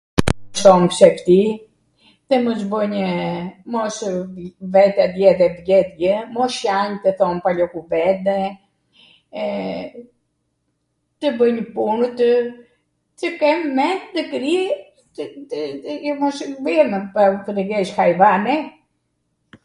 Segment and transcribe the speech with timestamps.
[0.53, 1.41] [mos] Thom psefti,
[2.45, 3.03] mos bwnje...,
[3.75, 3.97] mos
[4.77, 6.15] vete atje edhe vjedh gjw.
[6.37, 8.39] mos shanj e tw thon palokuvende,
[11.19, 12.31] te bwnjw punwtw,
[13.21, 14.57] tw kem ment nw kri
[15.21, 16.39] dhe mos....
[17.55, 18.55] tw jesh hajvane